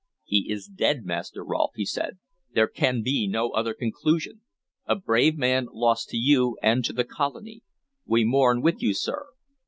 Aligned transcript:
"He 0.23 0.49
is 0.51 0.65
dead, 0.65 1.05
Master 1.05 1.43
Rolfe," 1.45 1.75
he 1.75 1.85
said. 1.85 2.17
"There 2.55 2.67
can 2.67 3.03
be 3.03 3.27
no 3.27 3.51
other 3.51 3.75
conclusion, 3.75 4.41
a 4.87 4.95
brave 4.95 5.37
man 5.37 5.67
lost 5.71 6.09
to 6.09 6.17
you 6.17 6.57
and 6.63 6.83
to 6.85 6.93
the 6.93 7.05
colony. 7.05 7.61
We 8.07 8.23
mourn 8.25 8.63
with 8.63 8.81
you, 8.81 8.95
sir." 8.95 9.27